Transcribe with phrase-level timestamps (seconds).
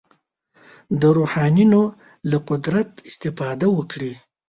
[1.01, 1.81] د روحانیونو
[2.29, 4.13] له قدرت استفاده وکړي.